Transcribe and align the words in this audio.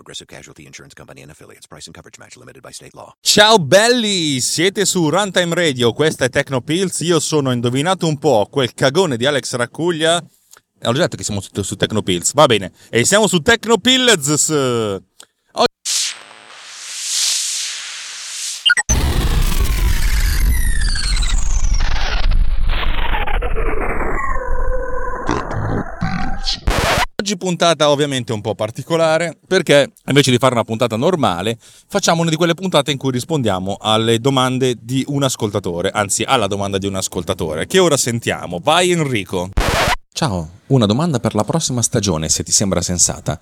Progressive 0.00 0.26
Casualty 0.26 0.64
Insurance 0.64 0.94
Company 0.94 1.20
and 1.20 1.30
affiliates. 1.30 1.66
Price 1.66 1.86
and 1.86 1.94
coverage 1.94 2.18
match 2.18 2.36
limited 2.36 2.62
by 2.62 2.72
state 2.72 2.92
law. 2.94 3.12
Ciao 3.20 3.58
belli, 3.58 4.40
siete 4.40 4.86
su 4.86 5.10
Runtime 5.10 5.54
Radio, 5.54 5.92
questa 5.92 6.24
è 6.24 6.30
Tecnopills, 6.30 7.00
io 7.00 7.20
sono 7.20 7.52
indovinato 7.52 8.06
un 8.06 8.18
po' 8.18 8.48
quel 8.50 8.72
cagone 8.72 9.18
di 9.18 9.26
Alex 9.26 9.54
Raccuglia. 9.56 10.16
Ho 10.84 10.92
già 10.92 11.00
detto 11.02 11.18
che 11.18 11.24
siamo 11.24 11.40
su, 11.40 11.50
su 11.60 11.76
Tecnopills, 11.76 12.32
va 12.32 12.46
bene, 12.46 12.72
e 12.88 13.04
siamo 13.04 13.26
su 13.26 13.40
Tecnopills. 13.40 14.48
Oggi 14.48 15.09
puntata 27.40 27.88
ovviamente 27.88 28.34
un 28.34 28.42
po' 28.42 28.54
particolare 28.54 29.38
perché 29.46 29.90
invece 30.06 30.30
di 30.30 30.36
fare 30.36 30.52
una 30.52 30.64
puntata 30.64 30.96
normale 30.96 31.56
facciamo 31.58 32.20
una 32.20 32.28
di 32.28 32.36
quelle 32.36 32.52
puntate 32.52 32.92
in 32.92 32.98
cui 32.98 33.10
rispondiamo 33.10 33.78
alle 33.80 34.18
domande 34.18 34.76
di 34.78 35.02
un 35.08 35.22
ascoltatore, 35.22 35.90
anzi 35.90 36.22
alla 36.22 36.46
domanda 36.46 36.76
di 36.76 36.86
un 36.86 36.96
ascoltatore, 36.96 37.66
che 37.66 37.78
ora 37.78 37.96
sentiamo. 37.96 38.60
Vai 38.62 38.90
Enrico. 38.90 39.48
Ciao, 40.12 40.50
una 40.66 40.84
domanda 40.84 41.18
per 41.18 41.34
la 41.34 41.44
prossima 41.44 41.80
stagione 41.80 42.28
se 42.28 42.42
ti 42.42 42.52
sembra 42.52 42.82
sensata. 42.82 43.40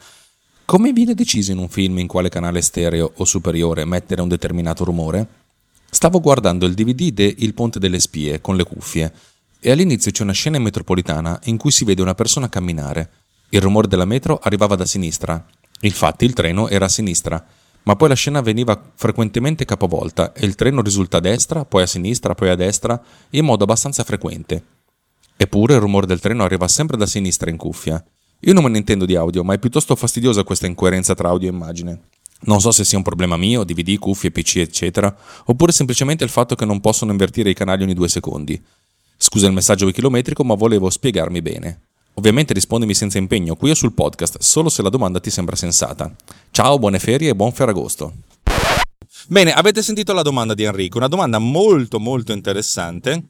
Come 0.64 0.92
viene 0.92 1.14
deciso 1.14 1.50
in 1.50 1.58
un 1.58 1.68
film 1.68 1.98
in 1.98 2.06
quale 2.06 2.28
canale 2.28 2.60
stereo 2.60 3.10
o 3.16 3.24
superiore 3.24 3.84
mettere 3.84 4.22
un 4.22 4.28
determinato 4.28 4.84
rumore? 4.84 5.26
Stavo 5.90 6.20
guardando 6.20 6.66
il 6.66 6.74
DVD 6.74 7.10
de 7.10 7.34
Il 7.38 7.54
Ponte 7.54 7.80
delle 7.80 7.98
Spie 7.98 8.40
con 8.40 8.54
le 8.54 8.64
cuffie 8.64 9.12
e 9.60 9.70
all'inizio 9.72 10.12
c'è 10.12 10.22
una 10.22 10.32
scena 10.32 10.56
in 10.56 10.62
metropolitana 10.62 11.40
in 11.44 11.56
cui 11.56 11.70
si 11.72 11.84
vede 11.84 12.02
una 12.02 12.14
persona 12.14 12.48
camminare. 12.48 13.10
Il 13.50 13.60
rumore 13.62 13.88
della 13.88 14.04
metro 14.04 14.38
arrivava 14.42 14.74
da 14.74 14.84
sinistra. 14.84 15.42
Infatti 15.80 16.24
il 16.26 16.34
treno 16.34 16.68
era 16.68 16.84
a 16.84 16.88
sinistra, 16.88 17.42
ma 17.84 17.96
poi 17.96 18.08
la 18.08 18.14
scena 18.14 18.42
veniva 18.42 18.78
frequentemente 18.94 19.64
capovolta 19.64 20.34
e 20.34 20.44
il 20.44 20.54
treno 20.54 20.82
risulta 20.82 21.16
a 21.16 21.20
destra, 21.20 21.64
poi 21.64 21.82
a 21.82 21.86
sinistra, 21.86 22.34
poi 22.34 22.50
a 22.50 22.54
destra, 22.54 23.00
in 23.30 23.46
modo 23.46 23.64
abbastanza 23.64 24.04
frequente. 24.04 24.62
Eppure 25.34 25.74
il 25.74 25.80
rumore 25.80 26.06
del 26.06 26.20
treno 26.20 26.44
arriva 26.44 26.68
sempre 26.68 26.98
da 26.98 27.06
sinistra 27.06 27.48
in 27.48 27.56
cuffia. 27.56 28.04
Io 28.40 28.52
non 28.52 28.64
me 28.64 28.68
ne 28.68 28.78
intendo 28.78 29.06
di 29.06 29.16
audio, 29.16 29.42
ma 29.42 29.54
è 29.54 29.58
piuttosto 29.58 29.96
fastidiosa 29.96 30.44
questa 30.44 30.66
incoerenza 30.66 31.14
tra 31.14 31.28
audio 31.30 31.48
e 31.48 31.52
immagine. 31.52 32.00
Non 32.40 32.60
so 32.60 32.70
se 32.70 32.84
sia 32.84 32.98
un 32.98 33.04
problema 33.04 33.36
mio, 33.38 33.64
DVD, 33.64 33.98
cuffie, 33.98 34.30
PC, 34.30 34.56
eccetera, 34.56 35.16
oppure 35.46 35.72
semplicemente 35.72 36.22
il 36.22 36.30
fatto 36.30 36.54
che 36.54 36.66
non 36.66 36.80
possono 36.80 37.12
invertire 37.12 37.48
i 37.50 37.54
canali 37.54 37.82
ogni 37.82 37.94
due 37.94 38.08
secondi. 38.08 38.62
Scusa 39.16 39.46
il 39.46 39.54
messaggio 39.54 39.86
wikilometrico, 39.86 40.44
ma 40.44 40.54
volevo 40.54 40.90
spiegarmi 40.90 41.40
bene. 41.40 41.80
Ovviamente 42.18 42.52
rispondimi 42.52 42.94
senza 42.94 43.16
impegno 43.16 43.54
qui 43.54 43.70
o 43.70 43.74
sul 43.74 43.92
podcast, 43.92 44.38
solo 44.40 44.68
se 44.68 44.82
la 44.82 44.88
domanda 44.88 45.20
ti 45.20 45.30
sembra 45.30 45.54
sensata. 45.54 46.12
Ciao, 46.50 46.76
buone 46.76 46.98
ferie 46.98 47.30
e 47.30 47.34
buon 47.36 47.52
Ferragosto. 47.52 48.12
Bene, 49.28 49.52
avete 49.52 49.84
sentito 49.84 50.12
la 50.12 50.22
domanda 50.22 50.54
di 50.54 50.64
Enrico, 50.64 50.98
una 50.98 51.06
domanda 51.06 51.38
molto 51.38 52.00
molto 52.00 52.32
interessante 52.32 53.28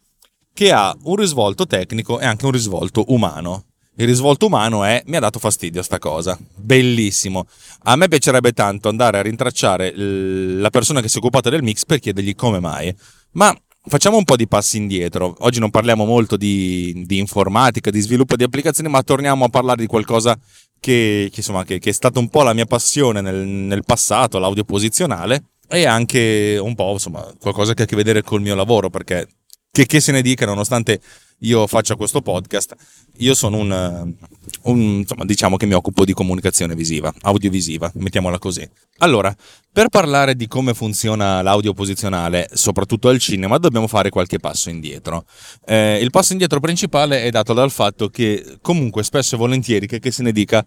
che 0.55 0.73
ha 0.73 0.97
un 1.03 1.17
risvolto 1.17 1.67
tecnico 1.67 2.19
e 2.19 2.25
anche 2.25 2.47
un 2.47 2.51
risvolto 2.51 3.05
umano. 3.09 3.65
Il 3.97 4.07
risvolto 4.07 4.47
umano 4.47 4.85
è 4.85 5.03
mi 5.05 5.17
ha 5.17 5.21
dato 5.21 5.39
fastidio 5.39 5.83
sta 5.83 5.99
cosa. 5.99 6.39
Bellissimo. 6.55 7.47
A 7.83 7.97
me 7.97 8.09
piacerebbe 8.09 8.53
tanto 8.53 8.89
andare 8.89 9.19
a 9.19 9.23
rintracciare 9.23 9.93
la 9.95 10.71
persona 10.71 11.03
che 11.03 11.09
si 11.09 11.17
è 11.17 11.19
occupata 11.19 11.51
del 11.51 11.63
mix 11.63 11.85
per 11.85 11.99
chiedergli 11.99 12.35
come 12.35 12.59
mai. 12.59 12.95
Ma 13.33 13.55
facciamo 13.89 14.17
un 14.17 14.25
po' 14.25 14.37
di 14.37 14.47
passi 14.47 14.77
indietro. 14.77 15.35
Oggi 15.41 15.59
non 15.61 15.71
parliamo 15.71 16.05
molto 16.05 16.37
di, 16.37 17.03
di 17.07 17.19
informatica, 17.19 17.91
di 17.91 18.01
sviluppo 18.01 18.37
di 18.37 18.45
applicazioni, 18.45 18.89
ma 18.89 19.03
torniamo 19.03 19.45
a 19.45 19.49
parlare 19.49 19.81
di 19.81 19.87
qualcosa 19.87 20.39
che, 20.81 21.29
che, 21.31 21.37
insomma, 21.37 21.65
che, 21.65 21.79
che 21.79 21.91
è 21.91 21.93
stata 21.93 22.19
un 22.19 22.29
po' 22.29 22.43
la 22.43 22.53
mia 22.53 22.67
passione 22.67 23.21
nel, 23.21 23.47
nel, 23.47 23.85
passato, 23.85 24.39
l'audio 24.39 24.65
posizionale, 24.65 25.45
e 25.69 25.87
anche 25.87 26.59
un 26.61 26.75
po' 26.75 26.93
insomma, 26.93 27.27
qualcosa 27.39 27.75
che 27.75 27.83
ha 27.83 27.85
a 27.85 27.89
che 27.89 27.97
vedere 27.97 28.23
col 28.23 28.41
mio 28.41 28.55
lavoro, 28.55 28.91
perché 28.91 29.27
che, 29.71 29.87
che 29.87 30.01
se 30.01 30.13
ne 30.13 30.23
dica, 30.23 30.47
nonostante 30.47 31.01
io 31.41 31.67
faccia 31.67 31.95
questo 31.95 32.21
podcast, 32.21 32.75
io 33.19 33.35
sono 33.35 33.59
un, 33.59 34.15
un, 34.63 34.81
insomma, 34.81 35.25
diciamo 35.25 35.57
che 35.57 35.67
mi 35.67 35.75
occupo 35.75 36.05
di 36.05 36.13
comunicazione 36.13 36.75
visiva, 36.75 37.13
audiovisiva, 37.23 37.91
mettiamola 37.95 38.39
così. 38.39 38.69
Allora, 38.99 39.35
per 39.73 39.89
parlare 39.89 40.35
di 40.35 40.49
come 40.49 40.75
funziona 40.75 41.41
l'audio 41.43 41.73
posizionale, 41.73 42.49
soprattutto 42.53 43.09
al 43.09 43.19
cinema, 43.19 43.59
dobbiamo 43.59 43.87
fare 43.87 44.11
qualche 44.11 44.39
passo 44.39 44.71
indietro. 44.71 45.25
Eh, 45.65 45.99
il 46.03 46.11
passo 46.11 46.33
indietro 46.33 46.59
principale 46.59 47.23
è 47.23 47.31
dato 47.31 47.53
dal 47.53 47.71
fatto 47.71 48.09
che 48.09 48.59
comunque 48.61 49.05
spesso 49.05 49.37
e 49.37 49.39
volentieri, 49.39 49.87
che, 49.87 50.01
che 50.01 50.11
se 50.11 50.23
ne 50.25 50.33
dica, 50.33 50.67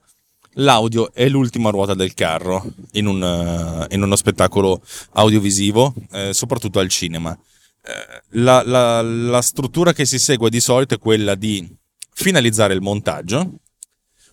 l'audio 0.56 1.14
è 1.14 1.28
l'ultima 1.28 1.70
ruota 1.70 1.94
del 1.94 2.14
carro 2.14 2.66
in, 2.94 3.08
un, 3.08 3.22
uh, 3.22 3.94
in 3.94 4.02
uno 4.02 4.16
spettacolo 4.16 4.82
audiovisivo, 5.14 5.94
eh, 6.12 6.34
soprattutto 6.34 6.80
al 6.80 6.90
cinema. 6.90 7.38
Eh, 7.84 8.22
la, 8.42 8.62
la, 8.64 9.02
la 9.02 9.42
struttura 9.42 9.92
che 9.94 10.06
si 10.06 10.19
segue 10.19 10.50
di 10.50 10.59
solito 10.59 10.94
è 10.94 11.00
quella 11.00 11.36
di 11.36 11.68
finalizzare 12.14 12.74
il 12.74 12.81
montaggio. 12.81 13.59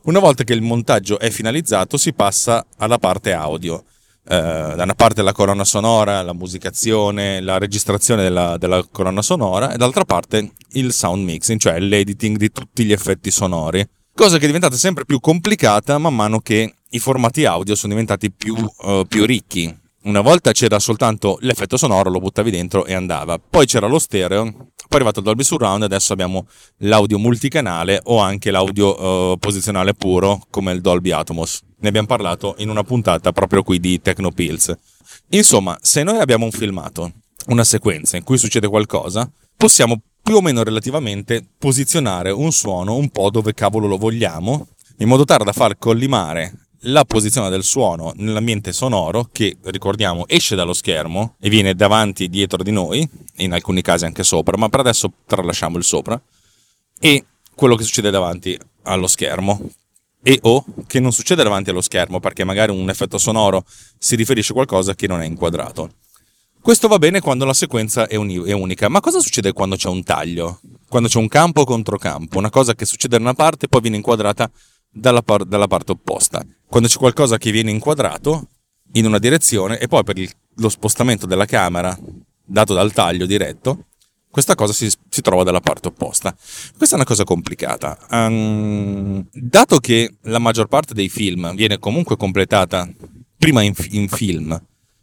Una 0.03 0.19
volta 0.21 0.45
che 0.45 0.53
il 0.53 0.63
montaggio 0.63 1.19
è 1.19 1.31
finalizzato, 1.31 1.97
si 1.97 2.13
passa 2.13 2.65
alla 2.79 2.99
parte 2.99 3.33
audio. 3.33 3.85
Eh, 4.31 4.75
da 4.77 4.83
una 4.83 4.95
parte 4.95 5.23
la 5.23 5.33
colonna 5.33 5.65
sonora, 5.65 6.23
la 6.23 6.35
musicazione, 6.35 7.41
la 7.41 7.57
registrazione 7.57 8.23
della, 8.23 8.59
della, 8.59 8.87
colonna 8.91 9.23
sonora, 9.23 9.73
e 9.73 9.77
dall'altra 9.77 10.05
parte 10.05 10.53
il 10.73 10.93
sound 10.93 11.25
mixing, 11.25 11.59
cioè 11.59 11.81
l'editing 11.81 12.37
di 12.37 12.53
tutti 12.53 12.85
gli 12.85 12.93
effetti 12.93 13.31
sonori. 13.31 13.87
Cosa 14.15 14.37
che 14.37 14.45
è 14.45 14.47
diventata 14.47 14.77
sempre 14.77 15.05
più 15.05 15.21
complicata 15.21 15.97
man 15.97 16.15
mano 16.15 16.41
che 16.41 16.75
i 16.91 16.99
formati 16.99 17.45
audio 17.45 17.75
sono 17.75 17.93
diventati 17.93 18.31
più, 18.31 18.55
uh, 18.55 19.05
più 19.07 19.25
ricchi 19.25 19.75
una 20.03 20.21
volta 20.21 20.53
c'era 20.53 20.79
soltanto 20.79 21.39
l'effetto 21.41 21.77
sonoro, 21.77 22.09
lo 22.11 22.21
buttavi 22.21 22.51
dentro 22.51 22.87
e 22.87 22.95
andava. 22.95 23.39
Poi 23.39 23.67
c'era 23.67 23.89
lo 23.89 23.99
stereo, 23.99 24.45
poi 24.45 24.71
è 24.89 24.95
arrivato 24.95 25.19
il 25.19 25.25
Dolby 25.25 25.43
Surround, 25.43 25.83
adesso 25.83 26.13
abbiamo 26.13 26.47
l'audio 26.79 27.19
multicanale 27.19 28.01
o 28.05 28.19
anche 28.19 28.51
l'audio 28.51 29.33
uh, 29.33 29.39
posizionale 29.39 29.95
puro 29.95 30.47
come 30.51 30.73
il 30.73 30.81
Dolby 30.81 31.11
Atmos. 31.11 31.63
Ne 31.81 31.89
abbiamo 31.89 32.07
parlato 32.07 32.55
in 32.59 32.71
una 32.71 32.85
puntata 32.85 33.33
proprio 33.33 33.63
qui 33.63 33.81
di 33.81 34.01
Tecnopills. 34.01 34.73
Insomma, 35.31 35.77
se 35.83 36.03
noi 36.05 36.19
abbiamo 36.19 36.45
un 36.45 36.53
filmato, 36.53 37.13
una 37.49 37.65
sequenza 37.65 38.17
in 38.17 38.25
cui 38.25 38.39
succede 38.39 38.69
qualcosa, 38.69 39.31
possiamo 39.57 40.01
più 40.23 40.37
o 40.37 40.41
meno 40.41 40.63
relativamente 40.63 41.45
posizionare 41.59 42.31
un 42.31 42.53
suono 42.53 42.95
un 42.95 43.09
po' 43.11 43.31
dove 43.31 43.53
cavolo 43.53 43.87
lo 43.87 43.97
vogliamo, 43.97 44.69
in 44.99 45.09
modo 45.09 45.25
tale 45.25 45.45
da 45.45 45.53
far 45.53 45.77
collimare 45.77 46.68
la 46.83 47.05
posizione 47.05 47.51
del 47.51 47.65
suono 47.65 48.13
nell'ambiente 48.17 48.73
sonoro 48.73 49.29
che 49.33 49.57
ricordiamo 49.65 50.27
esce 50.29 50.55
dallo 50.55 50.73
schermo 50.73 51.35
e 51.41 51.49
viene 51.49 51.75
davanti 51.75 52.25
e 52.25 52.29
dietro 52.29 52.63
di 52.63 52.71
noi, 52.71 53.09
in 53.37 53.53
alcuni 53.53 53.83
casi 53.83 54.05
anche 54.05 54.23
sopra, 54.23 54.57
ma 54.57 54.69
per 54.69 54.81
adesso 54.81 55.13
tralasciamo 55.27 55.77
il 55.77 55.85
sopra, 55.85 56.21
e 57.01 57.25
quello 57.55 57.75
che 57.75 57.85
succede 57.85 58.11
davanti 58.11 58.59
allo 58.83 59.07
schermo. 59.07 59.61
E 60.21 60.39
o 60.43 60.65
che 60.89 60.99
non 60.99 61.13
succede 61.13 61.45
davanti 61.45 61.71
allo 61.71 61.81
schermo 61.81 62.19
perché 62.19 62.43
magari 62.43 62.73
un 62.73 62.91
effetto 62.91 63.19
sonoro 63.19 63.65
si 63.99 64.17
riferisce 64.17 64.51
a 64.51 64.55
qualcosa 64.55 64.95
che 64.95 65.07
non 65.07 65.23
è 65.23 65.25
inquadrato. 65.25 65.91
Questo 66.61 66.89
va 66.89 66.99
bene 66.99 67.21
quando 67.21 67.45
la 67.45 67.55
sequenza 67.55 68.09
è, 68.09 68.17
uni- 68.17 68.43
è 68.43 68.53
unica, 68.53 68.89
ma 68.89 69.01
cosa 69.01 69.21
succede 69.21 69.53
quando 69.53 69.77
c'è 69.77 69.89
un 69.89 70.03
taglio? 70.03 70.61
Quando 70.89 71.09
c'è 71.09 71.19
un 71.19 71.29
campo 71.29 71.65
contro 71.65 71.97
campo, 71.99 72.37
una 72.37 72.51
cosa 72.51 72.75
che 72.75 72.85
succede 72.85 73.17
da 73.17 73.23
una 73.23 73.33
parte 73.33 73.67
e 73.67 73.69
poi 73.69 73.81
viene 73.81 73.97
inquadrata 73.97 74.51
dalla, 74.99 75.23
par- 75.23 75.45
dalla 75.45 75.67
parte 75.67 75.93
opposta. 75.93 76.45
Quando 76.67 76.89
c'è 76.89 76.99
qualcosa 76.99 77.39
che 77.39 77.51
viene 77.51 77.71
inquadrato 77.71 78.49
in 78.93 79.07
una 79.07 79.19
direzione 79.19 79.79
e 79.79 79.89
poi 79.89 80.05
per 80.05 80.19
il, 80.19 80.31
lo 80.57 80.69
spostamento 80.69 81.27
della 81.27 81.47
camera 81.47 81.97
dato 82.45 82.75
dal 82.75 82.93
taglio 82.93 83.27
diretto, 83.27 83.85
questa 84.31 84.55
cosa 84.55 84.73
si, 84.73 84.91
si, 85.09 85.23
trova 85.23 85.43
dalla 85.43 85.61
parte 85.61 85.89
opposta. 85.89 86.35
Questa 86.77 86.95
è 86.95 86.99
una 86.99 87.07
cosa 87.07 87.25
complicata. 87.25 87.99
Um, 88.11 89.27
dato 89.33 89.79
che 89.79 90.17
la 90.23 90.39
maggior 90.39 90.69
parte 90.69 90.95
dei 90.95 91.09
film 91.09 91.55
viene 91.55 91.79
comunque 91.79 92.17
completata 92.17 92.89
prima 93.37 93.63
in, 93.63 93.73
in 93.91 94.09
film, 94.09 94.61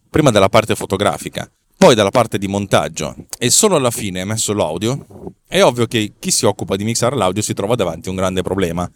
prima 0.10 0.30
della 0.30 0.50
parte 0.50 0.76
fotografica, 0.76 1.50
poi 1.78 1.96
dalla 1.96 2.12
parte 2.12 2.38
di 2.38 2.48
montaggio 2.48 3.16
e 3.38 3.50
solo 3.50 3.76
alla 3.76 3.92
fine 3.92 4.22
è 4.22 4.26
messo 4.26 4.54
l'audio, 4.54 5.06
è 5.48 5.62
ovvio 5.62 5.88
che 5.88 6.14
chi 6.20 6.32
si 6.32 6.46
occupa 6.46 6.76
di 6.76 6.84
mixare 6.84 7.16
l'audio 7.16 7.42
si 7.42 7.54
trova 7.54 7.76
davanti 7.76 8.08
a 8.08 8.12
un 8.12 8.18
grande 8.18 8.42
problema 8.42 8.90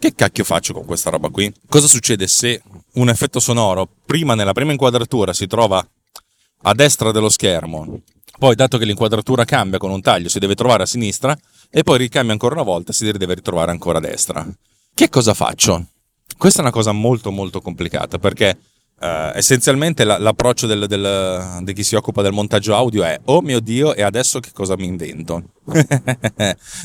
che 0.00 0.14
cacchio 0.14 0.44
faccio 0.44 0.72
con 0.72 0.86
questa 0.86 1.10
roba 1.10 1.28
qui? 1.28 1.52
Cosa 1.68 1.86
succede 1.86 2.26
se 2.26 2.62
un 2.94 3.10
effetto 3.10 3.38
sonoro, 3.38 3.86
prima 4.06 4.34
nella 4.34 4.54
prima 4.54 4.72
inquadratura, 4.72 5.34
si 5.34 5.46
trova 5.46 5.86
a 6.62 6.72
destra 6.72 7.12
dello 7.12 7.28
schermo, 7.28 8.00
poi 8.38 8.54
dato 8.54 8.78
che 8.78 8.86
l'inquadratura 8.86 9.44
cambia 9.44 9.78
con 9.78 9.90
un 9.90 10.00
taglio 10.00 10.30
si 10.30 10.38
deve 10.38 10.54
trovare 10.54 10.84
a 10.84 10.86
sinistra 10.86 11.38
e 11.68 11.82
poi 11.82 11.98
ricambia 11.98 12.32
ancora 12.32 12.54
una 12.54 12.62
volta 12.62 12.92
e 12.92 12.94
si 12.94 13.04
deve 13.04 13.34
ritrovare 13.34 13.72
ancora 13.72 13.98
a 13.98 14.00
destra. 14.00 14.48
Che 14.94 15.08
cosa 15.10 15.34
faccio? 15.34 15.84
Questa 16.38 16.60
è 16.60 16.62
una 16.62 16.72
cosa 16.72 16.92
molto 16.92 17.30
molto 17.30 17.60
complicata 17.60 18.18
perché 18.18 18.58
Uh, 19.00 19.32
essenzialmente 19.32 20.04
la, 20.04 20.18
l'approccio 20.18 20.66
del, 20.66 20.86
del, 20.86 21.60
di 21.62 21.72
chi 21.72 21.82
si 21.82 21.94
occupa 21.94 22.20
del 22.20 22.34
montaggio 22.34 22.74
audio 22.74 23.02
è 23.02 23.18
oh 23.24 23.40
mio 23.40 23.58
dio 23.58 23.94
e 23.94 24.02
adesso 24.02 24.40
che 24.40 24.50
cosa 24.52 24.76
mi 24.76 24.84
invento 24.84 25.42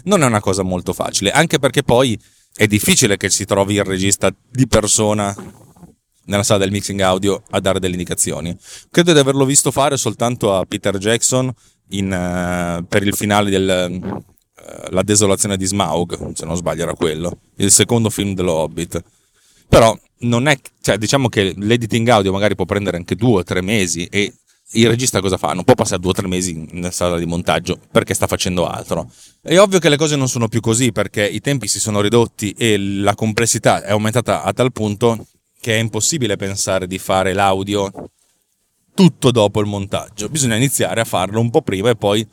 non 0.06 0.24
è 0.24 0.26
una 0.26 0.40
cosa 0.40 0.64
molto 0.64 0.94
facile 0.94 1.32
anche 1.32 1.60
perché 1.60 1.84
poi 1.84 2.18
è 2.56 2.68
difficile 2.68 3.18
che 3.18 3.30
si 3.30 3.44
trovi 3.44 3.75
il 3.75 3.84
regista 3.84 4.34
di 4.50 4.66
persona 4.68 5.36
nella 6.25 6.44
sala 6.44 6.60
del 6.60 6.72
mixing 6.72 7.00
audio 7.02 7.44
a 7.50 7.60
dare 7.60 7.80
delle 7.80 7.94
indicazioni. 7.94 8.56
Credo 8.90 9.13
di 9.13 9.19
averlo 9.19 9.46
visto 9.46 9.72
fare 9.72 9.98
soltanto 9.98 10.56
a 10.56 10.66
Peter 10.66 10.98
Jackson 10.98 11.52
in, 11.90 12.06
uh, 12.06 12.86
per 12.88 13.04
il 13.06 13.13
finale 13.13 13.50
del 13.50 14.00
uh, 14.02 14.90
La 14.90 15.04
desolazione 15.04 15.57
di 15.57 15.66
Smaug 15.66 16.34
se 16.34 16.46
non 16.46 16.56
sbaglio 16.56 16.84
era 16.84 16.94
quello 16.94 17.40
il 17.57 17.72
secondo 17.72 18.10
film 18.10 18.34
dello 18.34 18.54
Hobbit. 18.54 19.04
Però 19.68 19.98
non 20.19 20.48
è, 20.48 20.57
cioè, 20.81 20.98
diciamo 20.98 21.28
che 21.28 21.54
l'editing 21.57 22.07
audio 22.07 22.31
magari 22.31 22.56
può 22.56 22.66
prendere 22.66 22.98
anche 22.98 23.16
due 23.16 23.40
o 23.40 23.44
tre 23.44 23.62
mesi 23.62 24.06
e 24.06 24.34
il 24.72 24.88
regista 24.88 25.22
cosa 25.22 25.38
fa? 25.38 25.54
Non 25.54 25.64
può 25.64 25.76
passare 25.76 26.02
due 26.02 26.12
o 26.12 26.14
tre 26.14 26.28
mesi 26.28 26.68
nella 26.72 26.92
sala 26.92 27.18
di 27.18 27.26
montaggio 27.26 27.80
perché 27.92 28.14
sta 28.14 28.28
facendo 28.28 28.68
altro. 28.68 29.10
È 29.42 29.58
ovvio 29.60 29.80
che 29.80 29.90
le 29.90 29.98
cose 29.98 30.16
non 30.16 30.28
sono 30.28 30.48
più 30.48 30.60
così 30.60 30.92
perché 30.92 31.26
i 31.26 31.40
tempi 31.40 31.68
si 31.68 31.80
sono 31.80 32.02
ridotti 32.02 32.52
e 32.58 32.78
la 32.78 33.16
complessità 33.16 33.84
è 33.84 33.92
aumentata 33.92 34.44
a 34.44 34.52
tal 34.54 34.72
punto 34.72 35.28
che 35.62 35.76
è 35.76 35.80
impossibile 35.80 36.36
pensare 36.36 36.88
di 36.88 36.98
fare 36.98 37.34
l'audio 37.34 37.92
tutto 38.94 39.32
dopo 39.32 39.60
il 39.60 39.68
montaggio. 39.68 40.30
Bisogna 40.30 40.56
iniziare 40.56 41.02
a 41.02 41.06
farlo 41.06 41.40
un 41.40 41.50
po' 41.50 41.62
prima 41.62 41.90
e 41.90 41.96
poi 41.96 42.28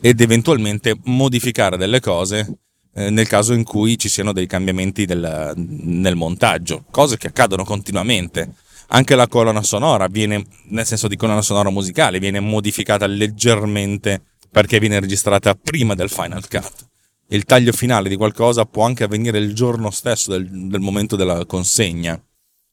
ed 0.00 0.20
eventualmente 0.20 0.96
modificare 1.04 1.76
delle 1.76 2.00
cose 2.00 2.58
eh, 2.94 3.10
nel 3.10 3.28
caso 3.28 3.52
in 3.52 3.64
cui 3.64 3.98
ci 3.98 4.08
siano 4.08 4.32
dei 4.32 4.46
cambiamenti 4.46 5.04
del, 5.04 5.52
nel 5.56 6.16
montaggio, 6.16 6.84
cose 6.90 7.16
che 7.16 7.28
accadono 7.28 7.64
continuamente. 7.64 8.54
Anche 8.90 9.14
la 9.14 9.28
colonna 9.28 9.62
sonora 9.62 10.06
viene, 10.06 10.44
nel 10.68 10.86
senso 10.86 11.08
di 11.08 11.16
colonna 11.16 11.42
sonora 11.42 11.70
musicale, 11.70 12.18
viene 12.18 12.40
modificata 12.40 13.06
leggermente 13.06 14.22
perché 14.50 14.78
viene 14.78 14.98
registrata 14.98 15.54
prima 15.54 15.94
del 15.94 16.08
Final 16.08 16.48
Cut. 16.48 16.86
Il 17.28 17.44
taglio 17.44 17.72
finale 17.72 18.08
di 18.08 18.16
qualcosa 18.16 18.64
può 18.64 18.86
anche 18.86 19.04
avvenire 19.04 19.38
il 19.38 19.54
giorno 19.54 19.90
stesso 19.90 20.30
del, 20.30 20.48
del 20.68 20.80
momento 20.80 21.16
della 21.16 21.44
consegna. 21.44 22.18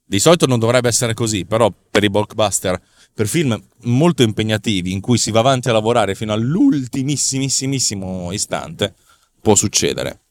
Di 0.08 0.20
solito 0.20 0.46
non 0.46 0.60
dovrebbe 0.60 0.88
essere 0.88 1.14
così, 1.14 1.44
però 1.44 1.74
per 1.90 2.06
i 2.06 2.10
blockbuster, 2.10 2.82
per 3.14 3.28
film 3.28 3.62
molto 3.84 4.24
impegnativi 4.24 4.94
in 4.94 5.02
cui 5.02 5.18
si 5.18 5.32
va 5.32 5.40
avanti 5.40 5.68
a 5.68 5.74
lavorare 5.74 6.16
fino 6.16 6.32
all'ultimissimissimo 6.32 8.32
istante, 8.32 8.94
può 9.42 9.56
succedere. 9.56 10.22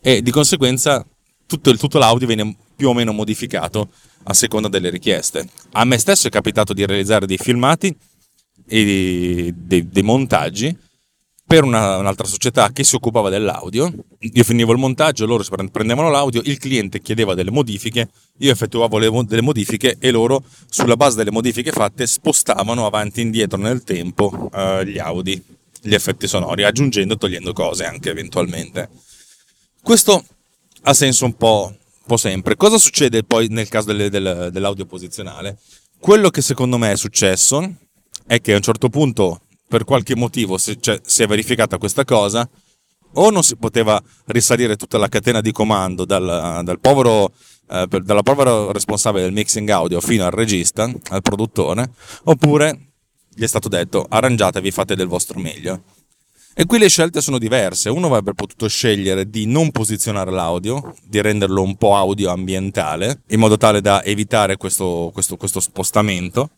E 0.00 0.22
di 0.22 0.30
conseguenza 0.30 1.04
tutto, 1.46 1.76
tutto 1.76 1.98
l'audio 1.98 2.28
viene 2.28 2.56
più 2.76 2.90
o 2.90 2.94
meno 2.94 3.12
modificato 3.12 3.90
a 4.24 4.34
seconda 4.34 4.68
delle 4.68 4.90
richieste. 4.90 5.48
A 5.72 5.84
me 5.84 5.98
stesso 5.98 6.26
è 6.26 6.30
capitato 6.30 6.72
di 6.72 6.84
realizzare 6.84 7.26
dei 7.26 7.38
filmati 7.38 7.94
e 8.66 9.52
dei, 9.54 9.88
dei 9.88 10.02
montaggi 10.02 10.76
per 11.44 11.64
una, 11.64 11.98
un'altra 11.98 12.26
società 12.26 12.70
che 12.72 12.82
si 12.82 12.94
occupava 12.94 13.28
dell'audio. 13.28 13.92
Io 14.20 14.44
finivo 14.44 14.72
il 14.72 14.78
montaggio, 14.78 15.26
loro 15.26 15.44
prendevano 15.70 16.08
l'audio, 16.08 16.40
il 16.44 16.56
cliente 16.58 17.02
chiedeva 17.02 17.34
delle 17.34 17.50
modifiche, 17.50 18.08
io 18.38 18.50
effettuavo 18.50 18.96
le, 18.96 19.10
delle 19.26 19.42
modifiche 19.42 19.96
e 19.98 20.10
loro, 20.10 20.42
sulla 20.70 20.96
base 20.96 21.16
delle 21.16 21.30
modifiche 21.30 21.70
fatte, 21.70 22.06
spostavano 22.06 22.86
avanti 22.86 23.20
e 23.20 23.24
indietro 23.24 23.58
nel 23.58 23.84
tempo 23.84 24.48
uh, 24.50 24.82
gli 24.82 24.98
audi 24.98 25.42
gli 25.82 25.94
effetti 25.94 26.28
sonori, 26.28 26.62
aggiungendo 26.62 27.14
e 27.14 27.16
togliendo 27.18 27.52
cose 27.52 27.84
anche 27.84 28.08
eventualmente. 28.08 28.88
Questo 29.82 30.24
ha 30.82 30.94
senso 30.94 31.24
un 31.24 31.34
po', 31.34 31.76
po 32.12 32.16
sempre. 32.18 32.56
Cosa 32.56 32.76
succede 32.78 33.24
poi 33.24 33.48
nel 33.48 33.68
caso 33.68 33.86
delle, 33.86 34.10
del, 34.10 34.50
dell'audio 34.52 34.84
posizionale? 34.84 35.58
Quello 35.98 36.28
che 36.30 36.42
secondo 36.42 36.76
me 36.76 36.92
è 36.92 36.96
successo 36.96 37.74
è 38.26 38.40
che 38.40 38.52
a 38.52 38.56
un 38.56 38.62
certo 38.62 38.88
punto, 38.88 39.40
per 39.66 39.84
qualche 39.84 40.14
motivo, 40.14 40.58
si, 40.58 40.76
cioè, 40.80 41.00
si 41.04 41.22
è 41.22 41.26
verificata 41.26 41.78
questa 41.78 42.04
cosa, 42.04 42.48
o 43.14 43.30
non 43.30 43.42
si 43.42 43.56
poteva 43.56 44.02
risalire 44.26 44.76
tutta 44.76 44.98
la 44.98 45.08
catena 45.08 45.40
di 45.40 45.52
comando 45.52 46.04
dal, 46.04 46.60
dal 46.62 46.80
povero, 46.80 47.32
eh, 47.70 47.86
dalla 47.86 48.22
povera 48.22 48.72
responsabile 48.72 49.24
del 49.24 49.32
mixing 49.32 49.68
audio 49.70 50.00
fino 50.00 50.24
al 50.24 50.32
regista, 50.32 50.90
al 51.10 51.22
produttore, 51.22 51.90
oppure 52.24 52.92
gli 53.34 53.42
è 53.42 53.48
stato 53.48 53.68
detto 53.68 54.06
arrangiatevi, 54.08 54.70
fate 54.70 54.94
del 54.94 55.08
vostro 55.08 55.38
meglio. 55.38 55.82
E 56.54 56.66
qui 56.66 56.78
le 56.78 56.88
scelte 56.88 57.20
sono 57.20 57.38
diverse. 57.38 57.88
Uno 57.88 58.08
avrebbe 58.08 58.34
potuto 58.34 58.68
scegliere 58.68 59.30
di 59.30 59.46
non 59.46 59.70
posizionare 59.70 60.30
l'audio, 60.30 60.94
di 61.02 61.20
renderlo 61.20 61.62
un 61.62 61.76
po' 61.76 61.96
audio 61.96 62.30
ambientale, 62.30 63.22
in 63.28 63.38
modo 63.38 63.56
tale 63.56 63.80
da 63.80 64.02
evitare 64.04 64.56
questo, 64.56 65.10
questo, 65.12 65.36
questo 65.36 65.60
spostamento. 65.60 66.50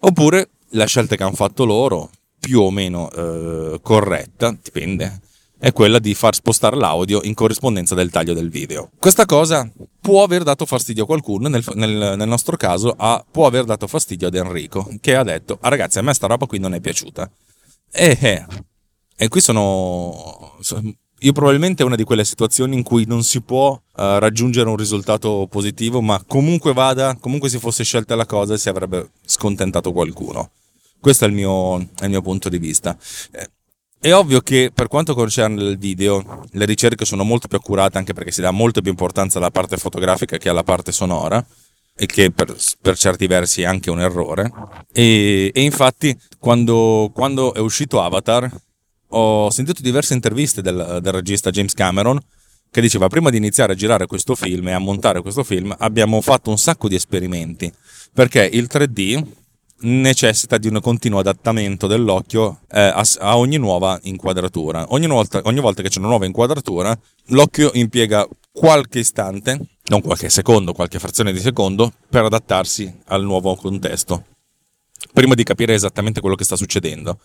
Oppure 0.00 0.50
la 0.70 0.86
scelta 0.86 1.16
che 1.16 1.22
hanno 1.22 1.34
fatto 1.34 1.64
loro, 1.64 2.10
più 2.38 2.60
o 2.60 2.70
meno 2.70 3.10
eh, 3.10 3.78
corretta, 3.80 4.56
dipende, 4.60 5.20
è 5.58 5.72
quella 5.72 5.98
di 5.98 6.14
far 6.14 6.34
spostare 6.34 6.76
l'audio 6.76 7.20
in 7.22 7.34
corrispondenza 7.34 7.94
del 7.94 8.10
taglio 8.10 8.32
del 8.32 8.48
video. 8.48 8.90
Questa 8.98 9.24
cosa 9.24 9.70
può 10.00 10.22
aver 10.22 10.42
dato 10.42 10.66
fastidio 10.66 11.02
a 11.02 11.06
qualcuno, 11.06 11.48
nel, 11.48 11.64
nel, 11.74 12.14
nel 12.16 12.28
nostro 12.28 12.56
caso 12.56 12.94
a, 12.96 13.24
può 13.28 13.46
aver 13.46 13.64
dato 13.64 13.86
fastidio 13.86 14.28
ad 14.28 14.34
Enrico, 14.34 14.88
che 15.00 15.14
ha 15.16 15.24
detto, 15.24 15.58
ah, 15.60 15.68
ragazzi 15.68 15.98
a 15.98 16.02
me 16.02 16.14
sta 16.14 16.26
roba 16.26 16.46
qui 16.46 16.58
non 16.58 16.74
è 16.74 16.80
piaciuta. 16.80 17.30
E, 17.90 18.18
eh, 18.20 18.46
e 19.20 19.28
qui 19.28 19.40
sono... 19.40 20.56
Io 21.22 21.32
probabilmente 21.32 21.82
è 21.82 21.86
una 21.86 21.96
di 21.96 22.04
quelle 22.04 22.24
situazioni 22.24 22.76
in 22.76 22.84
cui 22.84 23.04
non 23.04 23.24
si 23.24 23.40
può 23.40 23.72
uh, 23.72 23.80
raggiungere 24.18 24.68
un 24.68 24.76
risultato 24.76 25.48
positivo, 25.50 26.00
ma 26.00 26.22
comunque 26.24 26.72
vada, 26.72 27.16
comunque 27.18 27.48
si 27.48 27.58
fosse 27.58 27.82
scelta 27.82 28.14
la 28.14 28.24
cosa, 28.24 28.56
si 28.56 28.68
avrebbe 28.68 29.10
scontentato 29.24 29.90
qualcuno. 29.90 30.52
Questo 31.00 31.24
è 31.24 31.28
il 31.28 31.34
mio, 31.34 31.80
è 31.80 32.04
il 32.04 32.10
mio 32.10 32.22
punto 32.22 32.48
di 32.48 32.58
vista. 32.58 32.96
Eh, 33.32 33.50
è 33.98 34.14
ovvio 34.14 34.40
che 34.42 34.70
per 34.72 34.86
quanto 34.86 35.16
concerne 35.16 35.60
il 35.64 35.78
video, 35.78 36.44
le 36.52 36.64
ricerche 36.64 37.04
sono 37.04 37.24
molto 37.24 37.48
più 37.48 37.58
accurate 37.58 37.98
anche 37.98 38.12
perché 38.12 38.30
si 38.30 38.40
dà 38.40 38.52
molto 38.52 38.80
più 38.80 38.90
importanza 38.90 39.38
alla 39.38 39.50
parte 39.50 39.76
fotografica 39.76 40.36
che 40.36 40.48
alla 40.48 40.62
parte 40.62 40.92
sonora, 40.92 41.44
e 42.00 42.06
che 42.06 42.30
per, 42.30 42.54
per 42.80 42.96
certi 42.96 43.26
versi 43.26 43.62
è 43.62 43.64
anche 43.64 43.90
un 43.90 44.00
errore. 44.00 44.52
E, 44.92 45.50
e 45.52 45.62
infatti, 45.62 46.16
quando, 46.38 47.10
quando, 47.12 47.52
è 47.54 47.58
uscito 47.58 48.00
Avatar, 48.00 48.48
ho 49.08 49.50
sentito 49.50 49.82
diverse 49.82 50.14
interviste 50.14 50.62
del, 50.62 50.98
del 51.02 51.12
regista 51.12 51.50
James 51.50 51.74
Cameron 51.74 52.18
che 52.70 52.80
diceva 52.80 53.08
prima 53.08 53.30
di 53.30 53.38
iniziare 53.38 53.72
a 53.72 53.76
girare 53.76 54.06
questo 54.06 54.34
film 54.34 54.68
e 54.68 54.72
a 54.72 54.78
montare 54.78 55.22
questo 55.22 55.42
film 55.42 55.74
abbiamo 55.78 56.20
fatto 56.20 56.50
un 56.50 56.58
sacco 56.58 56.88
di 56.88 56.94
esperimenti 56.94 57.72
perché 58.12 58.48
il 58.52 58.68
3D 58.70 59.24
necessita 59.80 60.58
di 60.58 60.68
un 60.68 60.80
continuo 60.80 61.20
adattamento 61.20 61.86
dell'occhio 61.86 62.60
eh, 62.70 62.80
a, 62.80 63.04
a, 63.20 63.36
ogni 63.38 63.58
nuova 63.58 63.98
inquadratura. 64.02 64.86
Ogni 64.88 65.06
volta, 65.06 65.40
ogni 65.44 65.60
volta 65.60 65.82
che 65.82 65.88
c'è 65.88 65.98
una 65.98 66.08
nuova 66.08 66.26
inquadratura, 66.26 66.98
l'occhio 67.26 67.70
impiega 67.74 68.26
qualche 68.50 69.00
istante, 69.00 69.60
non 69.86 70.00
qualche 70.00 70.30
secondo, 70.30 70.72
qualche 70.72 70.98
frazione 70.98 71.32
di 71.32 71.38
secondo, 71.38 71.92
per 72.08 72.24
adattarsi 72.24 72.92
al 73.06 73.22
nuovo 73.22 73.54
contesto, 73.54 74.24
prima 75.12 75.34
di 75.34 75.44
capire 75.44 75.74
esattamente 75.74 76.20
quello 76.20 76.34
che 76.34 76.44
sta 76.44 76.56
succedendo. 76.56 77.20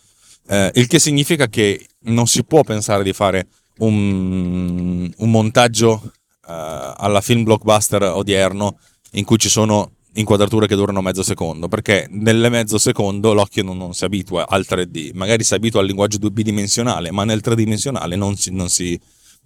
Eh, 0.48 0.72
il 0.76 0.88
che 0.88 1.00
significa 1.00 1.48
che 1.48 1.88
non 2.02 2.28
si 2.28 2.44
può 2.44 2.64
pensare 2.64 3.04
di 3.04 3.14
fare 3.14 3.48
un, 3.78 5.12
un 5.16 5.32
montaggio 5.32 6.02
eh, 6.48 6.94
alla 6.98 7.22
film 7.22 7.44
blockbuster 7.44 8.04
odierno 8.04 8.78
in 9.12 9.24
cui 9.24 9.38
ci 9.38 9.50
sono 9.50 9.92
inquadrature 10.16 10.68
che 10.68 10.76
durano 10.76 11.02
mezzo 11.02 11.24
secondo, 11.24 11.68
perché 11.68 12.08
nel 12.10 12.50
mezzo 12.50 12.78
secondo 12.78 13.34
l'occhio 13.34 13.64
non, 13.64 13.78
non 13.78 13.94
si 13.94 14.04
abitua 14.04 14.48
al 14.48 14.66
3D, 14.68 15.12
magari 15.14 15.44
si 15.44 15.54
abitua 15.54 15.80
al 15.80 15.88
linguaggio 15.88 16.18
bidimensionale, 16.30 17.12
ma 17.12 17.24
nel 17.24 17.42
tridimensionale 17.42 18.16
non 18.16 18.36
si, 18.36 18.52
non, 18.52 18.70
si, 18.70 19.00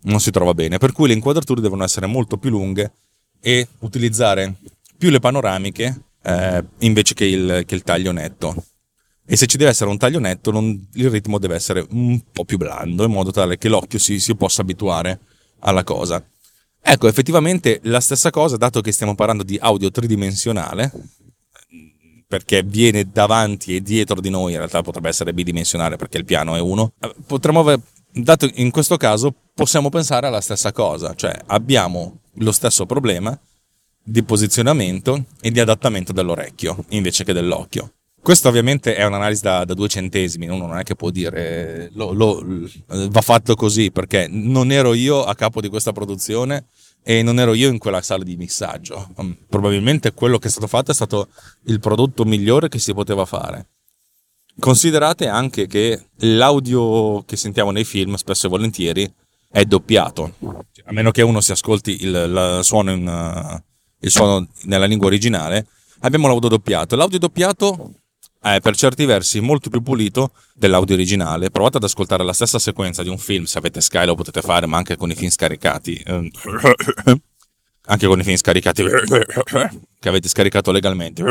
non 0.03 0.19
si 0.19 0.31
trova 0.31 0.53
bene, 0.53 0.77
per 0.77 0.91
cui 0.91 1.07
le 1.07 1.13
inquadrature 1.13 1.61
devono 1.61 1.83
essere 1.83 2.05
molto 2.05 2.37
più 2.37 2.49
lunghe 2.49 2.91
e 3.39 3.67
utilizzare 3.79 4.55
più 4.97 5.09
le 5.09 5.19
panoramiche 5.19 6.01
eh, 6.23 6.63
invece 6.79 7.13
che 7.13 7.25
il, 7.25 7.63
che 7.65 7.75
il, 7.75 7.83
taglio 7.83 8.11
netto. 8.11 8.55
E 9.29 9.35
se 9.35 9.45
ci 9.45 9.57
deve 9.57 9.71
essere 9.71 9.89
un 9.89 9.97
taglio 9.97 10.19
netto, 10.19 10.51
non, 10.51 10.87
il 10.93 11.09
ritmo 11.09 11.37
deve 11.37 11.55
essere 11.55 11.85
un 11.89 12.21
po' 12.31 12.45
più 12.45 12.57
blando, 12.57 13.03
in 13.03 13.11
modo 13.11 13.31
tale 13.31 13.57
che 13.57 13.67
l'occhio 13.67 13.99
si, 13.99 14.19
si 14.19 14.35
possa 14.35 14.61
abituare 14.61 15.19
alla 15.59 15.83
cosa. 15.83 16.25
Ecco, 16.79 17.09
effettivamente 17.09 17.81
la 17.83 17.99
stessa 17.99 18.29
cosa, 18.29 18.55
dato 18.55 18.79
che 18.79 18.93
stiamo 18.93 19.15
parlando 19.15 19.43
di 19.43 19.57
audio 19.59 19.91
tridimensionale, 19.91 20.91
perché 22.25 22.63
viene 22.63 23.09
davanti 23.11 23.75
e 23.75 23.81
dietro 23.81 24.21
di 24.21 24.29
noi, 24.29 24.53
in 24.53 24.59
realtà 24.59 24.81
potrebbe 24.81 25.09
essere 25.09 25.33
bidimensionale 25.33 25.97
perché 25.97 26.17
il 26.17 26.25
piano 26.25 26.55
è 26.55 26.61
uno, 26.61 26.93
potremmo 27.25 27.59
aver, 27.59 27.81
dato 28.11 28.49
in 28.55 28.71
questo 28.71 28.95
caso 28.95 29.33
possiamo 29.53 29.89
pensare 29.89 30.27
alla 30.27 30.41
stessa 30.41 30.71
cosa, 30.71 31.13
cioè 31.15 31.37
abbiamo 31.47 32.19
lo 32.35 32.51
stesso 32.53 32.85
problema 32.85 33.37
di 34.01 34.23
posizionamento 34.23 35.25
e 35.41 35.51
di 35.51 35.59
adattamento 35.59 36.13
dell'orecchio 36.13 36.85
invece 36.89 37.25
che 37.25 37.33
dell'occhio. 37.33 37.91
Questa 38.21 38.49
ovviamente 38.49 38.95
è 38.95 39.05
un'analisi 39.05 39.41
da, 39.41 39.63
da, 39.63 39.73
due 39.73 39.87
centesimi, 39.87 40.47
uno 40.49 40.67
non 40.67 40.77
è 40.77 40.83
che 40.83 40.95
può 40.95 41.11
dire 41.11 41.89
lo, 41.93 42.11
lo, 42.11 42.43
va 42.87 43.21
fatto 43.21 43.55
così 43.55 43.89
perché 43.89 44.27
non 44.29 44.71
ero 44.71 44.93
io 44.93 45.23
a 45.23 45.33
capo 45.33 45.61
di 45.61 45.69
questa 45.69 45.93
produzione 45.93 46.65
e 47.03 47.23
non 47.23 47.39
ero 47.39 47.53
io 47.53 47.69
in 47.69 47.77
quella 47.77 48.01
sala 48.01 48.25
di 48.25 48.35
mixaggio. 48.35 49.13
Mm, 49.21 49.31
probabilmente 49.47 50.11
quello 50.11 50.39
che 50.39 50.49
è 50.49 50.51
stato 50.51 50.67
fatto 50.67 50.91
è 50.91 50.93
stato 50.93 51.29
il 51.67 51.79
prodotto 51.79 52.25
migliore 52.25 52.67
che 52.67 52.79
si 52.79 52.93
poteva 52.93 53.23
fare. 53.23 53.69
Considerate 54.59 55.27
anche 55.27 55.67
che 55.67 56.07
l'audio 56.17 57.23
che 57.23 57.37
sentiamo 57.37 57.71
nei 57.71 57.85
film 57.85 58.15
spesso 58.15 58.47
e 58.47 58.49
volentieri 58.49 59.13
è 59.49 59.63
doppiato, 59.63 60.33
a 60.83 60.91
meno 60.91 61.11
che 61.11 61.21
uno 61.21 61.39
si 61.39 61.53
ascolti 61.53 62.03
il, 62.03 62.59
suono, 62.63 62.91
in, 62.91 63.61
il 63.99 64.11
suono 64.11 64.47
nella 64.63 64.85
lingua 64.85 65.07
originale, 65.07 65.67
abbiamo 65.99 66.27
l'audio 66.27 66.49
doppiato. 66.49 66.97
L'audio 66.97 67.19
doppiato 67.19 67.93
è 68.41 68.59
per 68.61 68.75
certi 68.75 69.05
versi 69.05 69.39
molto 69.39 69.69
più 69.69 69.81
pulito 69.81 70.31
dell'audio 70.53 70.95
originale. 70.95 71.49
Provate 71.49 71.77
ad 71.77 71.83
ascoltare 71.83 72.23
la 72.23 72.33
stessa 72.33 72.59
sequenza 72.59 73.03
di 73.03 73.09
un 73.09 73.17
film, 73.17 73.45
se 73.45 73.57
avete 73.57 73.81
Sky 73.81 74.05
lo 74.05 74.15
potete 74.15 74.41
fare, 74.41 74.65
ma 74.65 74.77
anche 74.77 74.95
con 74.95 75.09
i 75.09 75.15
film 75.15 75.29
scaricati. 75.29 76.03
Anche 77.89 78.07
con 78.07 78.19
i 78.19 78.23
film 78.23 78.35
scaricati 78.35 78.83
che 79.99 80.09
avete 80.09 80.27
scaricato 80.27 80.71
legalmente. 80.71 81.23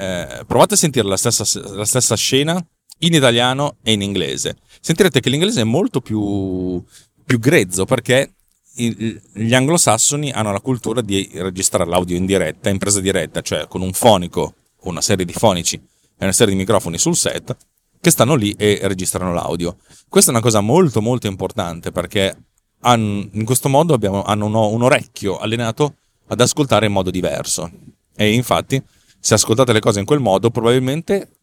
Eh, 0.00 0.44
provate 0.46 0.74
a 0.74 0.76
sentire 0.76 1.08
la 1.08 1.16
stessa, 1.16 1.44
la 1.74 1.84
stessa 1.84 2.14
scena 2.14 2.64
in 2.98 3.14
italiano 3.14 3.78
e 3.82 3.92
in 3.92 4.02
inglese. 4.02 4.58
Sentirete 4.80 5.20
che 5.20 5.28
l'inglese 5.28 5.62
è 5.62 5.64
molto 5.64 6.00
più, 6.00 6.80
più 7.24 7.38
grezzo 7.38 7.84
perché 7.84 8.34
gli 8.74 9.54
anglosassoni 9.54 10.30
hanno 10.30 10.52
la 10.52 10.60
cultura 10.60 11.00
di 11.00 11.28
registrare 11.34 11.88
l'audio 11.88 12.16
in 12.16 12.26
diretta, 12.26 12.68
in 12.68 12.78
presa 12.78 13.00
diretta, 13.00 13.40
cioè 13.40 13.66
con 13.66 13.82
un 13.82 13.92
fonico 13.92 14.54
una 14.82 15.00
serie 15.00 15.24
di 15.24 15.32
fonici 15.32 15.76
e 15.76 16.24
una 16.24 16.32
serie 16.32 16.52
di 16.52 16.58
microfoni 16.58 16.98
sul 16.98 17.16
set 17.16 17.56
che 18.00 18.10
stanno 18.10 18.34
lì 18.34 18.52
e 18.52 18.80
registrano 18.82 19.32
l'audio. 19.32 19.76
Questa 20.08 20.30
è 20.30 20.34
una 20.34 20.42
cosa 20.42 20.60
molto 20.60 21.00
molto 21.00 21.26
importante 21.26 21.90
perché 21.90 22.36
hanno, 22.80 23.28
in 23.32 23.44
questo 23.44 23.68
modo 23.68 23.94
abbiamo, 23.94 24.22
hanno 24.22 24.46
un, 24.46 24.54
un 24.54 24.82
orecchio 24.82 25.38
allenato 25.38 25.94
ad 26.28 26.40
ascoltare 26.40 26.86
in 26.86 26.92
modo 26.92 27.10
diverso. 27.10 27.70
E 28.14 28.32
infatti, 28.32 28.82
se 29.18 29.34
ascoltate 29.34 29.72
le 29.72 29.80
cose 29.80 30.00
in 30.00 30.06
quel 30.06 30.20
modo, 30.20 30.50
probabilmente, 30.50 31.38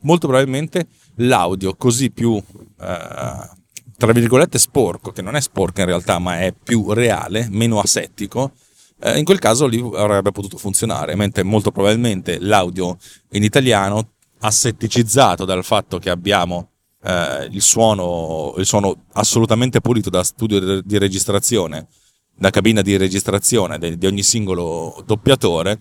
molto 0.00 0.26
probabilmente, 0.26 0.88
l'audio 1.16 1.74
così 1.74 2.10
più, 2.10 2.36
eh, 2.36 2.42
tra 2.76 4.12
virgolette, 4.12 4.58
sporco, 4.58 5.10
che 5.10 5.22
non 5.22 5.36
è 5.36 5.40
sporco 5.40 5.80
in 5.80 5.86
realtà, 5.86 6.18
ma 6.18 6.40
è 6.40 6.52
più 6.52 6.92
reale, 6.92 7.48
meno 7.50 7.80
asettico, 7.80 8.52
eh, 9.00 9.18
in 9.18 9.24
quel 9.24 9.38
caso 9.38 9.66
lì 9.66 9.78
avrebbe 9.94 10.32
potuto 10.32 10.56
funzionare, 10.58 11.14
mentre 11.14 11.42
molto 11.42 11.70
probabilmente 11.70 12.38
l'audio 12.40 12.96
in 13.32 13.44
italiano, 13.44 14.12
assetticizzato 14.40 15.44
dal 15.44 15.64
fatto 15.64 15.98
che 15.98 16.10
abbiamo 16.10 16.70
eh, 17.02 17.48
il, 17.50 17.62
suono, 17.62 18.54
il 18.56 18.66
suono 18.66 19.04
assolutamente 19.12 19.80
pulito 19.80 20.10
da 20.10 20.22
studio 20.24 20.80
di 20.80 20.98
registrazione, 20.98 21.86
da 22.34 22.50
cabina 22.50 22.82
di 22.82 22.96
registrazione 22.96 23.78
di 23.78 24.06
ogni 24.06 24.22
singolo 24.22 25.02
doppiatore, 25.06 25.80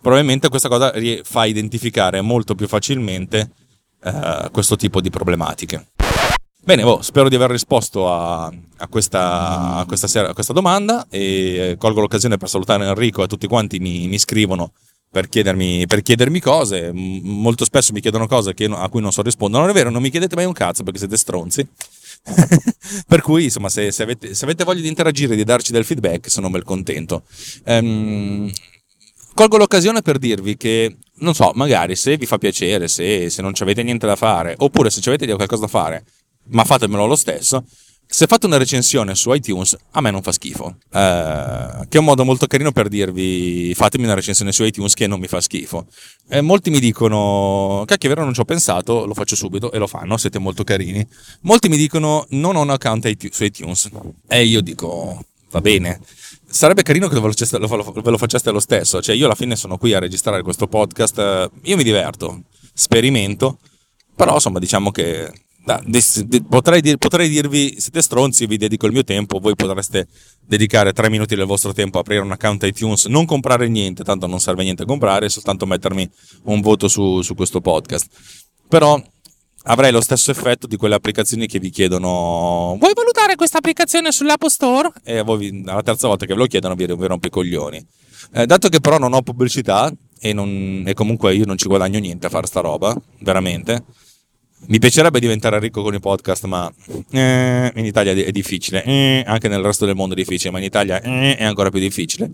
probabilmente 0.00 0.48
questa 0.48 0.68
cosa 0.68 0.92
fa 1.22 1.44
identificare 1.44 2.20
molto 2.20 2.54
più 2.54 2.66
facilmente 2.66 3.50
eh, 4.02 4.48
questo 4.52 4.76
tipo 4.76 5.00
di 5.00 5.10
problematiche. 5.10 5.91
Bene, 6.64 6.84
boh, 6.84 7.02
spero 7.02 7.28
di 7.28 7.34
aver 7.34 7.50
risposto 7.50 8.08
a, 8.08 8.44
a, 8.44 8.86
questa, 8.86 9.78
a, 9.78 9.84
questa 9.84 10.06
sera, 10.06 10.30
a, 10.30 10.32
questa, 10.32 10.52
domanda 10.52 11.06
e 11.10 11.74
colgo 11.76 12.00
l'occasione 12.00 12.36
per 12.36 12.48
salutare 12.48 12.86
Enrico 12.86 13.24
e 13.24 13.26
tutti 13.26 13.48
quanti 13.48 13.80
mi, 13.80 14.06
mi 14.06 14.16
scrivono 14.16 14.70
per 15.10 15.28
chiedermi, 15.28 15.88
per 15.88 16.02
chiedermi, 16.02 16.38
cose. 16.38 16.92
Molto 16.92 17.64
spesso 17.64 17.92
mi 17.92 18.00
chiedono 18.00 18.28
cose 18.28 18.54
che, 18.54 18.66
a 18.66 18.88
cui 18.88 19.00
non 19.00 19.10
so 19.10 19.22
rispondere. 19.22 19.60
Non 19.60 19.72
è 19.72 19.74
vero, 19.74 19.90
non 19.90 20.02
mi 20.02 20.10
chiedete 20.10 20.36
mai 20.36 20.44
un 20.44 20.52
cazzo 20.52 20.84
perché 20.84 21.00
siete 21.00 21.16
stronzi. 21.16 21.66
per 23.08 23.22
cui, 23.22 23.44
insomma, 23.44 23.68
se, 23.68 23.90
se, 23.90 24.04
avete, 24.04 24.32
se, 24.32 24.44
avete, 24.44 24.62
voglia 24.62 24.82
di 24.82 24.88
interagire, 24.88 25.34
di 25.34 25.42
darci 25.42 25.72
del 25.72 25.84
feedback, 25.84 26.30
sono 26.30 26.48
bel 26.48 26.62
contento. 26.62 27.24
Um, 27.64 28.48
colgo 29.34 29.56
l'occasione 29.56 30.00
per 30.00 30.18
dirvi 30.18 30.56
che, 30.56 30.96
non 31.16 31.34
so, 31.34 31.50
magari 31.56 31.96
se 31.96 32.16
vi 32.16 32.26
fa 32.26 32.38
piacere, 32.38 32.86
se, 32.86 33.28
se 33.30 33.42
non 33.42 33.52
avete 33.58 33.82
niente 33.82 34.06
da 34.06 34.14
fare, 34.14 34.54
oppure 34.58 34.90
se 34.90 35.00
avete 35.08 35.26
qualcosa 35.34 35.62
da 35.62 35.68
fare, 35.68 36.04
ma 36.48 36.64
fatemelo 36.64 37.06
lo 37.06 37.16
stesso. 37.16 37.64
Se 38.12 38.26
fate 38.26 38.44
una 38.44 38.58
recensione 38.58 39.14
su 39.14 39.32
iTunes, 39.32 39.74
a 39.92 40.02
me 40.02 40.10
non 40.10 40.20
fa 40.20 40.32
schifo. 40.32 40.76
Eh, 40.92 41.86
che 41.88 41.96
è 41.96 41.98
un 41.98 42.04
modo 42.04 42.24
molto 42.24 42.46
carino 42.46 42.70
per 42.70 42.88
dirvi 42.88 43.72
fatemi 43.74 44.04
una 44.04 44.12
recensione 44.12 44.52
su 44.52 44.64
iTunes 44.64 44.92
che 44.92 45.06
non 45.06 45.18
mi 45.18 45.28
fa 45.28 45.40
schifo. 45.40 45.86
Eh, 46.28 46.42
molti 46.42 46.68
mi 46.68 46.78
dicono, 46.78 47.84
cacchio, 47.86 48.10
è 48.10 48.12
vero, 48.12 48.24
non 48.24 48.34
ci 48.34 48.40
ho 48.40 48.44
pensato, 48.44 49.06
lo 49.06 49.14
faccio 49.14 49.34
subito 49.34 49.72
e 49.72 49.78
lo 49.78 49.86
fanno, 49.86 50.18
siete 50.18 50.38
molto 50.38 50.62
carini. 50.62 51.06
Molti 51.42 51.70
mi 51.70 51.78
dicono, 51.78 52.26
non 52.30 52.54
ho 52.54 52.60
un 52.60 52.68
account 52.68 53.30
su 53.30 53.44
iTunes. 53.44 53.88
E 54.28 54.44
io 54.44 54.60
dico, 54.60 55.24
va 55.50 55.62
bene. 55.62 55.98
Sarebbe 56.46 56.82
carino 56.82 57.08
che 57.08 57.18
ve 57.18 57.32
lo, 58.02 58.18
faceste 58.18 58.50
lo 58.50 58.60
stesso. 58.60 59.00
Cioè, 59.00 59.16
io 59.16 59.24
alla 59.24 59.34
fine 59.34 59.56
sono 59.56 59.78
qui 59.78 59.94
a 59.94 59.98
registrare 59.98 60.42
questo 60.42 60.66
podcast. 60.66 61.50
Io 61.62 61.76
mi 61.76 61.82
diverto, 61.82 62.42
sperimento. 62.74 63.58
Però, 64.14 64.34
insomma, 64.34 64.58
diciamo 64.58 64.90
che 64.90 65.32
potrei, 66.48 66.80
dir, 66.80 66.96
potrei, 66.96 67.28
dirvi 67.28 67.80
siete 67.80 68.02
stronzi, 68.02 68.46
vi 68.46 68.56
dedico 68.56 68.86
il 68.86 68.92
mio 68.92 69.04
tempo, 69.04 69.38
voi 69.38 69.54
potreste 69.54 70.08
dedicare 70.44 70.92
tre 70.92 71.08
minuti 71.08 71.36
del 71.36 71.46
vostro 71.46 71.72
tempo 71.72 71.98
a 71.98 72.00
aprire 72.00 72.20
un 72.20 72.32
account 72.32 72.64
iTunes, 72.64 73.06
non 73.06 73.24
comprare 73.26 73.68
niente, 73.68 74.02
tanto 74.02 74.26
non 74.26 74.40
serve 74.40 74.64
niente 74.64 74.82
a 74.82 74.86
comprare, 74.86 75.28
soltanto 75.28 75.66
mettermi 75.66 76.08
un 76.44 76.60
voto 76.60 76.88
su, 76.88 77.22
su 77.22 77.34
questo 77.34 77.60
podcast. 77.60 78.06
Però 78.68 79.00
avrei 79.64 79.92
lo 79.92 80.00
stesso 80.00 80.32
effetto 80.32 80.66
di 80.66 80.76
quelle 80.76 80.96
applicazioni 80.96 81.46
che 81.46 81.60
vi 81.60 81.70
chiedono 81.70 82.76
vuoi 82.80 82.92
valutare 82.94 83.36
questa 83.36 83.58
applicazione 83.58 84.10
sull'App 84.10 84.44
Store? 84.46 84.90
E 85.04 85.22
voi, 85.22 85.62
alla 85.66 85.82
terza 85.82 86.08
volta 86.08 86.26
che 86.26 86.32
ve 86.32 86.40
lo 86.40 86.46
chiedono 86.46 86.74
vi, 86.74 86.86
vi 86.86 87.06
rompe 87.06 87.28
i 87.28 87.30
coglioni. 87.30 87.86
Eh, 88.34 88.46
dato 88.46 88.68
che 88.68 88.80
però 88.80 88.98
non 88.98 89.12
ho 89.12 89.22
pubblicità 89.22 89.92
e, 90.18 90.32
non, 90.32 90.82
e 90.86 90.94
comunque 90.94 91.34
io 91.34 91.44
non 91.44 91.56
ci 91.56 91.68
guadagno 91.68 92.00
niente 92.00 92.26
a 92.26 92.30
fare 92.30 92.46
sta 92.46 92.60
roba, 92.60 92.96
veramente 93.20 93.84
mi 94.66 94.78
piacerebbe 94.78 95.18
diventare 95.18 95.58
ricco 95.58 95.82
con 95.82 95.94
i 95.94 96.00
podcast, 96.00 96.44
ma 96.44 96.72
eh, 97.10 97.72
in 97.74 97.84
Italia 97.84 98.12
è 98.12 98.30
difficile, 98.30 98.84
eh, 98.84 99.24
anche 99.26 99.48
nel 99.48 99.60
resto 99.60 99.86
del 99.86 99.96
mondo 99.96 100.14
è 100.14 100.16
difficile, 100.16 100.50
ma 100.50 100.58
in 100.58 100.64
Italia 100.64 101.00
eh, 101.00 101.36
è 101.36 101.44
ancora 101.44 101.70
più 101.70 101.80
difficile. 101.80 102.30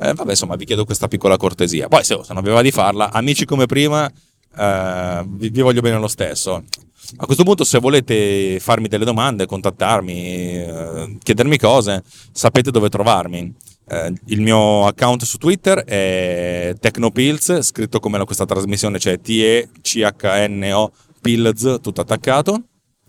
Eh, 0.00 0.12
vabbè, 0.14 0.30
insomma, 0.30 0.56
vi 0.56 0.64
chiedo 0.64 0.84
questa 0.84 1.08
piccola 1.08 1.36
cortesia. 1.36 1.88
Poi, 1.88 2.04
se, 2.04 2.14
se 2.22 2.32
non 2.32 2.38
aveva 2.38 2.62
di 2.62 2.70
farla, 2.70 3.10
amici 3.10 3.44
come 3.44 3.66
prima, 3.66 4.10
eh, 4.56 5.24
vi, 5.26 5.50
vi, 5.50 5.60
voglio 5.60 5.80
bene 5.80 5.98
lo 5.98 6.08
stesso. 6.08 6.64
A 7.16 7.24
questo 7.24 7.42
punto, 7.44 7.64
se 7.64 7.78
volete 7.78 8.58
farmi 8.60 8.88
delle 8.88 9.04
domande, 9.04 9.46
contattarmi, 9.46 10.54
eh, 10.56 11.16
chiedermi 11.22 11.58
cose, 11.58 12.02
sapete 12.32 12.70
dove 12.70 12.88
trovarmi. 12.88 13.54
Il 14.26 14.42
mio 14.42 14.84
account 14.84 15.24
su 15.24 15.38
Twitter 15.38 15.82
è 15.82 16.74
Tecnopills, 16.78 17.62
scritto 17.62 18.00
come 18.00 18.22
questa 18.26 18.44
trasmissione, 18.44 18.98
cioè 18.98 19.18
T-E-C-H-N-O 19.18 20.92
Pills, 21.20 21.80
tutto 21.80 22.00
attaccato, 22.00 22.62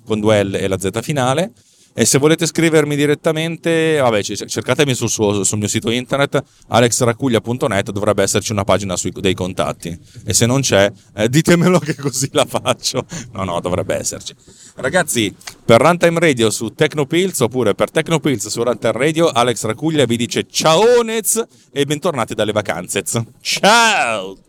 con 0.06 0.20
due 0.20 0.44
L 0.44 0.56
e 0.56 0.68
la 0.68 0.80
Z 0.80 1.02
finale. 1.02 1.52
E 1.94 2.06
se 2.06 2.18
volete 2.18 2.46
scrivermi 2.46 2.96
direttamente, 2.96 3.98
vabbè, 4.00 4.22
cercatemi 4.22 4.94
sul, 4.94 5.10
suo, 5.10 5.44
sul 5.44 5.58
mio 5.58 5.68
sito 5.68 5.90
internet 5.90 6.42
alexracuglia.net, 6.68 7.92
dovrebbe 7.92 8.24
esserci 8.24 8.52
una 8.52 8.64
pagina 8.64 8.96
sui, 8.96 9.12
dei 9.12 9.34
contatti. 9.34 10.00
E 10.24 10.34
se 10.34 10.46
non 10.46 10.62
c'è, 10.62 10.90
eh, 11.16 11.28
ditemelo 11.28 11.80
che 11.80 11.96
così 11.96 12.30
la 12.32 12.46
faccio. 12.46 13.06
No, 13.34 13.44
no, 13.44 13.60
dovrebbe 13.60 13.96
esserci. 13.96 14.34
Ragazzi, 14.76 15.36
per 15.66 15.82
Runtime 15.82 16.20
Radio 16.20 16.50
su 16.52 16.70
Tecnopills 16.70 17.40
oppure 17.42 17.76
per 17.76 17.92
Tecnopills 17.92 18.48
su 18.48 18.64
Runtime 18.64 18.94
Radio, 18.94 19.28
Alex 19.28 19.66
Racuglia 19.66 20.06
vi 20.06 20.16
dice 20.16 20.46
ciao 20.50 21.02
e 21.04 21.86
bentornati 21.86 22.34
dalle 22.34 22.54
vacanze. 22.54 23.04
Ciao! 23.42 24.49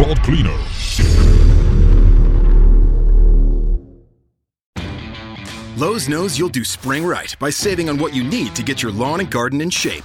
Pod 0.00 0.22
Cleaner. 0.22 0.58
Lowe's 5.76 6.08
knows 6.08 6.38
you'll 6.38 6.48
do 6.48 6.64
spring 6.64 7.04
right 7.04 7.36
by 7.38 7.50
saving 7.50 7.90
on 7.90 7.98
what 7.98 8.14
you 8.14 8.24
need 8.24 8.56
to 8.56 8.62
get 8.62 8.82
your 8.82 8.92
lawn 8.92 9.20
and 9.20 9.30
garden 9.30 9.60
in 9.60 9.68
shape. 9.68 10.04